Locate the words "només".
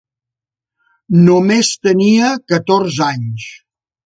1.27-1.69